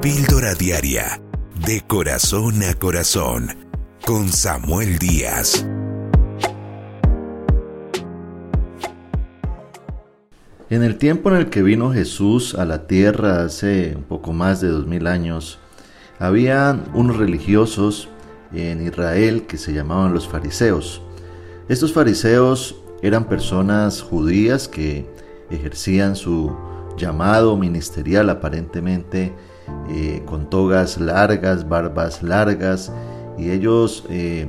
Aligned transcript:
Píldora 0.00 0.54
Diaria, 0.54 1.20
de 1.66 1.80
corazón 1.80 2.62
a 2.62 2.72
corazón, 2.74 3.48
con 4.06 4.28
Samuel 4.28 4.96
Díaz. 5.00 5.66
En 10.70 10.84
el 10.84 10.98
tiempo 10.98 11.30
en 11.30 11.36
el 11.36 11.50
que 11.50 11.64
vino 11.64 11.92
Jesús 11.92 12.54
a 12.54 12.64
la 12.64 12.86
tierra 12.86 13.42
hace 13.42 13.94
un 13.96 14.04
poco 14.04 14.32
más 14.32 14.60
de 14.60 14.68
dos 14.68 14.86
mil 14.86 15.08
años, 15.08 15.58
había 16.20 16.80
unos 16.94 17.16
religiosos 17.16 18.08
en 18.52 18.86
Israel 18.86 19.46
que 19.48 19.58
se 19.58 19.72
llamaban 19.72 20.14
los 20.14 20.28
fariseos. 20.28 21.02
Estos 21.68 21.92
fariseos 21.92 22.76
eran 23.02 23.24
personas 23.24 24.00
judías 24.00 24.68
que 24.68 25.10
ejercían 25.50 26.14
su 26.14 26.56
llamado 26.96 27.56
ministerial 27.56 28.30
aparentemente 28.30 29.32
eh, 29.90 30.22
con 30.26 30.50
togas 30.50 31.00
largas, 31.00 31.66
barbas 31.66 32.22
largas, 32.22 32.92
y 33.38 33.50
ellos 33.50 34.04
eh, 34.10 34.46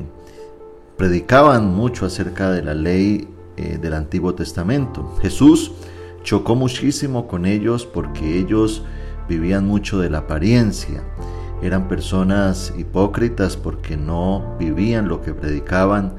predicaban 0.98 1.74
mucho 1.74 2.06
acerca 2.06 2.52
de 2.52 2.62
la 2.62 2.74
ley 2.74 3.28
eh, 3.56 3.78
del 3.82 3.94
Antiguo 3.94 4.36
Testamento. 4.36 5.16
Jesús 5.22 5.72
chocó 6.24 6.56
muchísimo 6.56 7.28
con 7.28 7.46
ellos 7.46 7.86
porque 7.86 8.38
ellos 8.38 8.84
vivían 9.30 9.66
mucho 9.66 10.00
de 10.00 10.10
la 10.10 10.20
apariencia. 10.20 11.04
Eran 11.62 11.88
personas 11.88 12.74
hipócritas 12.78 13.56
porque 13.56 13.96
no 13.96 14.58
vivían 14.60 15.08
lo 15.08 15.22
que 15.22 15.34
predicaban 15.34 16.16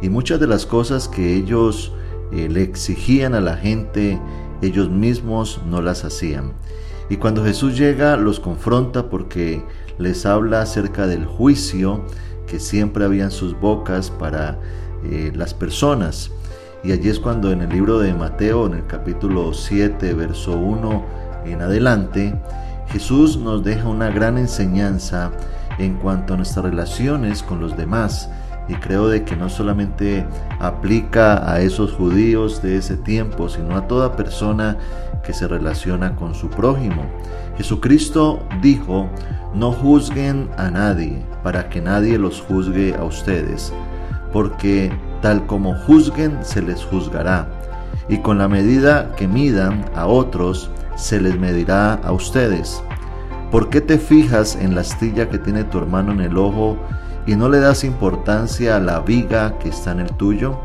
y 0.00 0.08
muchas 0.08 0.40
de 0.40 0.46
las 0.46 0.64
cosas 0.64 1.08
que 1.08 1.34
ellos 1.34 1.92
le 2.30 2.62
exigían 2.62 3.34
a 3.34 3.40
la 3.40 3.56
gente, 3.56 4.18
ellos 4.62 4.88
mismos 4.88 5.60
no 5.66 5.82
las 5.82 6.04
hacían. 6.04 6.52
Y 7.08 7.16
cuando 7.16 7.44
Jesús 7.44 7.76
llega 7.76 8.16
los 8.16 8.40
confronta 8.40 9.08
porque 9.08 9.62
les 9.98 10.24
habla 10.26 10.62
acerca 10.62 11.06
del 11.06 11.26
juicio 11.26 12.04
que 12.46 12.58
siempre 12.60 13.04
había 13.04 13.24
en 13.24 13.30
sus 13.30 13.58
bocas 13.58 14.10
para 14.10 14.58
eh, 15.04 15.32
las 15.34 15.54
personas. 15.54 16.30
Y 16.84 16.92
allí 16.92 17.08
es 17.08 17.20
cuando 17.20 17.52
en 17.52 17.62
el 17.62 17.70
libro 17.70 17.98
de 17.98 18.12
Mateo, 18.12 18.66
en 18.66 18.74
el 18.74 18.86
capítulo 18.86 19.54
7, 19.54 20.14
verso 20.14 20.52
1 20.52 21.04
en 21.46 21.60
adelante, 21.62 22.34
Jesús 22.88 23.36
nos 23.36 23.62
deja 23.64 23.88
una 23.88 24.10
gran 24.10 24.36
enseñanza 24.36 25.30
en 25.78 25.94
cuanto 25.94 26.34
a 26.34 26.36
nuestras 26.36 26.64
relaciones 26.64 27.42
con 27.42 27.60
los 27.60 27.76
demás. 27.76 28.28
Y 28.68 28.74
creo 28.74 29.08
de 29.08 29.24
que 29.24 29.36
no 29.36 29.48
solamente 29.48 30.24
aplica 30.60 31.50
a 31.50 31.60
esos 31.60 31.92
judíos 31.92 32.62
de 32.62 32.76
ese 32.76 32.96
tiempo, 32.96 33.48
sino 33.48 33.76
a 33.76 33.88
toda 33.88 34.16
persona 34.16 34.76
que 35.24 35.32
se 35.32 35.48
relaciona 35.48 36.14
con 36.16 36.34
su 36.34 36.48
prójimo. 36.48 37.04
Jesucristo 37.56 38.40
dijo, 38.60 39.08
no 39.54 39.72
juzguen 39.72 40.48
a 40.56 40.70
nadie 40.70 41.22
para 41.42 41.68
que 41.68 41.80
nadie 41.80 42.18
los 42.18 42.40
juzgue 42.40 42.94
a 42.94 43.04
ustedes, 43.04 43.72
porque 44.32 44.92
tal 45.20 45.46
como 45.46 45.74
juzguen 45.74 46.38
se 46.42 46.62
les 46.62 46.84
juzgará, 46.84 47.48
y 48.08 48.18
con 48.18 48.38
la 48.38 48.48
medida 48.48 49.14
que 49.16 49.28
midan 49.28 49.84
a 49.94 50.06
otros 50.06 50.70
se 50.96 51.20
les 51.20 51.38
medirá 51.38 51.94
a 51.94 52.12
ustedes. 52.12 52.82
¿Por 53.50 53.68
qué 53.68 53.80
te 53.80 53.98
fijas 53.98 54.56
en 54.56 54.74
la 54.74 54.80
astilla 54.80 55.28
que 55.28 55.38
tiene 55.38 55.64
tu 55.64 55.78
hermano 55.78 56.12
en 56.12 56.20
el 56.20 56.38
ojo 56.38 56.78
y 57.26 57.36
no 57.36 57.48
le 57.48 57.60
das 57.60 57.84
importancia 57.84 58.76
a 58.76 58.80
la 58.80 59.00
viga 59.00 59.58
que 59.58 59.68
está 59.68 59.92
en 59.92 60.00
el 60.00 60.12
tuyo? 60.12 60.58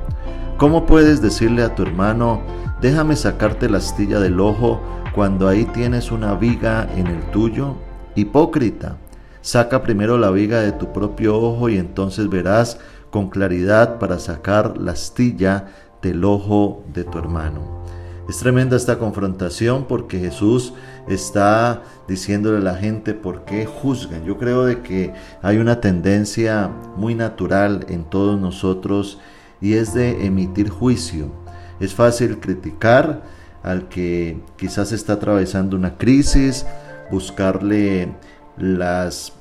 ¿Cómo 0.57 0.85
puedes 0.85 1.21
decirle 1.21 1.63
a 1.63 1.75
tu 1.75 1.83
hermano, 1.83 2.41
déjame 2.81 3.15
sacarte 3.15 3.69
la 3.69 3.77
astilla 3.77 4.19
del 4.19 4.39
ojo 4.39 4.81
cuando 5.13 5.47
ahí 5.47 5.65
tienes 5.65 6.11
una 6.11 6.33
viga 6.33 6.87
en 6.95 7.07
el 7.07 7.21
tuyo? 7.31 7.75
Hipócrita, 8.15 8.97
saca 9.41 9.83
primero 9.83 10.17
la 10.17 10.31
viga 10.31 10.61
de 10.61 10.71
tu 10.71 10.91
propio 10.91 11.39
ojo 11.39 11.69
y 11.69 11.77
entonces 11.77 12.29
verás 12.29 12.79
con 13.11 13.29
claridad 13.29 13.99
para 13.99 14.19
sacar 14.19 14.77
la 14.77 14.93
astilla 14.93 15.67
del 16.01 16.25
ojo 16.25 16.83
de 16.93 17.03
tu 17.03 17.19
hermano. 17.19 17.83
Es 18.27 18.39
tremenda 18.39 18.75
esta 18.75 18.99
confrontación 18.99 19.85
porque 19.85 20.19
Jesús 20.19 20.73
está 21.07 21.83
diciéndole 22.09 22.57
a 22.57 22.61
la 22.61 22.75
gente 22.75 23.13
por 23.13 23.45
qué 23.45 23.65
juzgan. 23.65 24.25
Yo 24.25 24.37
creo 24.37 24.65
de 24.65 24.81
que 24.81 25.13
hay 25.41 25.57
una 25.59 25.79
tendencia 25.79 26.69
muy 26.97 27.15
natural 27.15 27.85
en 27.87 28.03
todos 28.03 28.37
nosotros 28.37 29.19
y 29.61 29.75
es 29.75 29.93
de 29.93 30.25
emitir 30.25 30.69
juicio. 30.69 31.31
Es 31.79 31.93
fácil 31.93 32.39
criticar 32.39 33.23
al 33.63 33.87
que 33.87 34.41
quizás 34.57 34.91
está 34.91 35.13
atravesando 35.13 35.77
una 35.77 35.97
crisis, 35.97 36.65
buscarle 37.09 38.09
las 38.57 39.33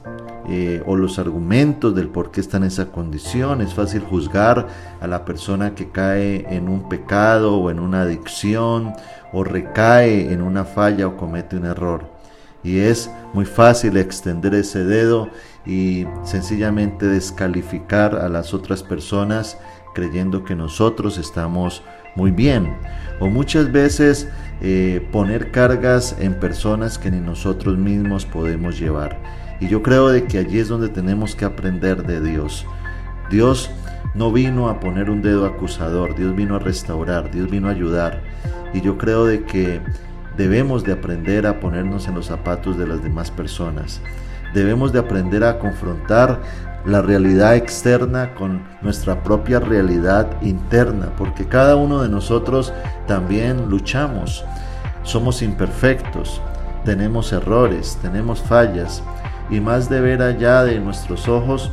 eh, 0.48 0.82
o 0.86 0.94
los 0.96 1.18
argumentos 1.18 1.94
del 1.94 2.08
por 2.08 2.30
qué 2.30 2.40
está 2.40 2.58
en 2.58 2.64
esa 2.64 2.86
condición. 2.92 3.60
Es 3.60 3.74
fácil 3.74 4.02
juzgar 4.02 4.68
a 5.00 5.06
la 5.06 5.24
persona 5.24 5.74
que 5.74 5.90
cae 5.90 6.46
en 6.54 6.68
un 6.68 6.88
pecado 6.88 7.56
o 7.56 7.70
en 7.70 7.80
una 7.80 8.02
adicción 8.02 8.92
o 9.32 9.44
recae 9.44 10.32
en 10.32 10.42
una 10.42 10.64
falla 10.64 11.06
o 11.08 11.16
comete 11.16 11.56
un 11.56 11.66
error. 11.66 12.04
Y 12.62 12.78
es 12.78 13.10
muy 13.32 13.44
fácil 13.44 13.96
extender 13.96 14.54
ese 14.54 14.84
dedo 14.84 15.28
y 15.64 16.06
sencillamente 16.24 17.06
descalificar 17.06 18.16
a 18.16 18.28
las 18.28 18.54
otras 18.54 18.82
personas 18.82 19.58
creyendo 19.94 20.44
que 20.44 20.54
nosotros 20.54 21.16
estamos 21.16 21.82
muy 22.16 22.30
bien. 22.30 22.74
O 23.20 23.28
muchas 23.28 23.70
veces 23.70 24.28
eh, 24.60 25.06
poner 25.12 25.50
cargas 25.50 26.16
en 26.18 26.34
personas 26.34 26.98
que 26.98 27.10
ni 27.10 27.20
nosotros 27.20 27.78
mismos 27.78 28.26
podemos 28.26 28.78
llevar. 28.78 29.18
Y 29.60 29.68
yo 29.68 29.82
creo 29.82 30.08
de 30.08 30.24
que 30.24 30.38
allí 30.38 30.58
es 30.58 30.68
donde 30.68 30.88
tenemos 30.88 31.34
que 31.34 31.44
aprender 31.44 32.06
de 32.06 32.20
Dios. 32.20 32.66
Dios 33.30 33.70
no 34.14 34.32
vino 34.32 34.68
a 34.68 34.80
poner 34.80 35.10
un 35.10 35.22
dedo 35.22 35.46
acusador, 35.46 36.14
Dios 36.14 36.34
vino 36.34 36.56
a 36.56 36.58
restaurar, 36.58 37.30
Dios 37.30 37.50
vino 37.50 37.68
a 37.68 37.72
ayudar. 37.72 38.22
Y 38.72 38.80
yo 38.80 38.98
creo 38.98 39.26
de 39.26 39.44
que 39.44 39.80
debemos 40.36 40.84
de 40.84 40.92
aprender 40.92 41.46
a 41.46 41.60
ponernos 41.60 42.08
en 42.08 42.14
los 42.14 42.26
zapatos 42.26 42.78
de 42.78 42.86
las 42.86 43.02
demás 43.02 43.30
personas. 43.30 44.00
Debemos 44.56 44.90
de 44.90 45.00
aprender 45.00 45.44
a 45.44 45.58
confrontar 45.58 46.40
la 46.86 47.02
realidad 47.02 47.56
externa 47.56 48.34
con 48.34 48.62
nuestra 48.80 49.22
propia 49.22 49.60
realidad 49.60 50.30
interna, 50.40 51.10
porque 51.18 51.46
cada 51.46 51.76
uno 51.76 52.00
de 52.00 52.08
nosotros 52.08 52.72
también 53.06 53.68
luchamos. 53.68 54.46
Somos 55.02 55.42
imperfectos, 55.42 56.40
tenemos 56.86 57.34
errores, 57.34 57.98
tenemos 58.00 58.40
fallas, 58.40 59.02
y 59.50 59.60
más 59.60 59.90
de 59.90 60.00
ver 60.00 60.22
allá 60.22 60.64
de 60.64 60.80
nuestros 60.80 61.28
ojos, 61.28 61.70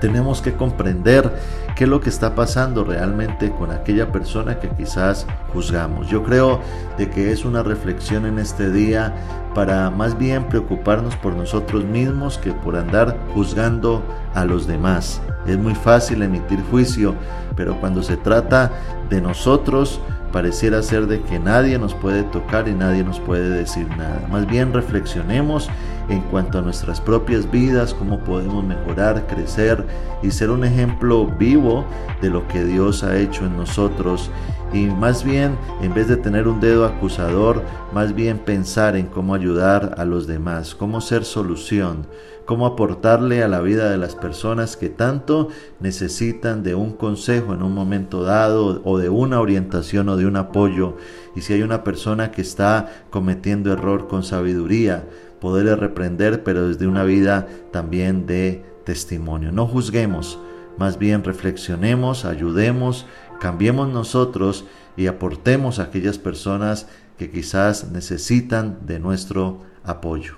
tenemos 0.00 0.42
que 0.42 0.54
comprender 0.54 1.32
qué 1.76 1.84
es 1.84 1.90
lo 1.90 2.00
que 2.00 2.08
está 2.08 2.34
pasando 2.34 2.84
realmente 2.84 3.50
con 3.52 3.70
aquella 3.70 4.10
persona 4.10 4.58
que 4.58 4.68
quizás 4.68 5.26
juzgamos. 5.52 6.08
Yo 6.08 6.22
creo 6.24 6.60
de 6.98 7.08
que 7.08 7.32
es 7.32 7.44
una 7.44 7.62
reflexión 7.62 8.26
en 8.26 8.38
este 8.38 8.70
día 8.70 9.14
para 9.54 9.90
más 9.90 10.18
bien 10.18 10.44
preocuparnos 10.44 11.16
por 11.16 11.34
nosotros 11.34 11.84
mismos 11.84 12.38
que 12.38 12.52
por 12.52 12.76
andar 12.76 13.16
juzgando 13.34 14.02
a 14.34 14.44
los 14.44 14.66
demás. 14.66 15.20
Es 15.46 15.58
muy 15.58 15.74
fácil 15.74 16.22
emitir 16.22 16.60
juicio, 16.70 17.14
pero 17.56 17.78
cuando 17.80 18.02
se 18.02 18.16
trata 18.16 18.70
de 19.08 19.20
nosotros, 19.20 20.00
pareciera 20.32 20.82
ser 20.82 21.06
de 21.06 21.20
que 21.22 21.38
nadie 21.38 21.78
nos 21.78 21.94
puede 21.94 22.22
tocar 22.22 22.68
y 22.68 22.72
nadie 22.72 23.02
nos 23.02 23.18
puede 23.20 23.50
decir 23.50 23.88
nada. 23.96 24.20
Más 24.30 24.46
bien 24.46 24.72
reflexionemos 24.72 25.68
en 26.10 26.22
cuanto 26.22 26.58
a 26.58 26.62
nuestras 26.62 27.00
propias 27.00 27.50
vidas, 27.50 27.94
cómo 27.94 28.18
podemos 28.18 28.64
mejorar, 28.64 29.26
crecer 29.28 29.86
y 30.22 30.32
ser 30.32 30.50
un 30.50 30.64
ejemplo 30.64 31.26
vivo 31.26 31.84
de 32.20 32.30
lo 32.30 32.46
que 32.48 32.64
Dios 32.64 33.04
ha 33.04 33.16
hecho 33.16 33.46
en 33.46 33.56
nosotros. 33.56 34.30
Y 34.72 34.86
más 34.86 35.24
bien, 35.24 35.56
en 35.80 35.94
vez 35.94 36.08
de 36.08 36.16
tener 36.16 36.48
un 36.48 36.60
dedo 36.60 36.84
acusador, 36.84 37.62
más 37.94 38.14
bien 38.14 38.38
pensar 38.38 38.96
en 38.96 39.06
cómo 39.06 39.34
ayudar 39.34 39.94
a 39.98 40.04
los 40.04 40.26
demás, 40.26 40.74
cómo 40.74 41.00
ser 41.00 41.24
solución, 41.24 42.06
cómo 42.44 42.66
aportarle 42.66 43.44
a 43.44 43.48
la 43.48 43.60
vida 43.60 43.90
de 43.90 43.96
las 43.96 44.16
personas 44.16 44.76
que 44.76 44.88
tanto 44.88 45.48
necesitan 45.78 46.64
de 46.64 46.74
un 46.74 46.92
consejo 46.92 47.54
en 47.54 47.62
un 47.62 47.72
momento 47.72 48.24
dado 48.24 48.80
o 48.84 48.98
de 48.98 49.08
una 49.08 49.40
orientación 49.40 50.08
o 50.08 50.16
de 50.16 50.26
un 50.26 50.36
apoyo. 50.36 50.96
Y 51.36 51.42
si 51.42 51.52
hay 51.52 51.62
una 51.62 51.84
persona 51.84 52.32
que 52.32 52.42
está 52.42 53.04
cometiendo 53.10 53.72
error 53.72 54.08
con 54.08 54.24
sabiduría, 54.24 55.04
poderle 55.40 55.76
reprender, 55.76 56.44
pero 56.44 56.68
desde 56.68 56.86
una 56.86 57.04
vida 57.04 57.48
también 57.72 58.26
de 58.26 58.64
testimonio. 58.84 59.52
No 59.52 59.66
juzguemos, 59.66 60.38
más 60.78 60.98
bien 60.98 61.24
reflexionemos, 61.24 62.24
ayudemos, 62.24 63.06
cambiemos 63.40 63.88
nosotros 63.88 64.64
y 64.96 65.06
aportemos 65.06 65.78
a 65.78 65.84
aquellas 65.84 66.18
personas 66.18 66.86
que 67.18 67.30
quizás 67.30 67.90
necesitan 67.90 68.78
de 68.86 68.98
nuestro 68.98 69.62
apoyo. 69.84 70.34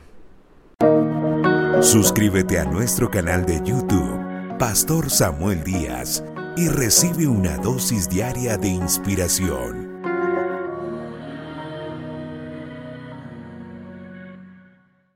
Suscríbete 1.80 2.58
a 2.58 2.64
nuestro 2.64 3.10
canal 3.10 3.44
de 3.44 3.60
YouTube, 3.64 4.56
Pastor 4.58 5.10
Samuel 5.10 5.64
Díaz, 5.64 6.22
y 6.56 6.68
recibe 6.68 7.26
una 7.26 7.56
dosis 7.58 8.08
diaria 8.08 8.56
de 8.56 8.68
inspiración. 8.68 9.91